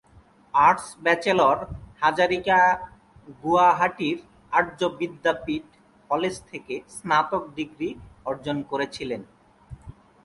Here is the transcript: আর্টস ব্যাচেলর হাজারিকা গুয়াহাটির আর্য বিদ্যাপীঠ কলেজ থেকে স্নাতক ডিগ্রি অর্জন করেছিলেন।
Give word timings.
আর্টস 0.53 0.87
ব্যাচেলর 1.03 1.57
হাজারিকা 2.01 2.59
গুয়াহাটির 3.43 4.17
আর্য 4.53 4.79
বিদ্যাপীঠ 4.99 5.65
কলেজ 6.09 6.35
থেকে 6.49 6.75
স্নাতক 6.95 7.43
ডিগ্রি 7.57 7.89
অর্জন 8.25 8.57
করেছিলেন। 8.71 9.21